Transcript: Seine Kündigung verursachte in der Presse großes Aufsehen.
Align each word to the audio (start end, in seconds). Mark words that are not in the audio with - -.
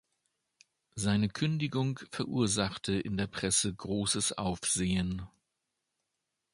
Seine 0.95 1.29
Kündigung 1.29 1.99
verursachte 2.11 2.93
in 2.93 3.17
der 3.17 3.27
Presse 3.27 3.71
großes 3.71 4.31
Aufsehen. 4.31 5.27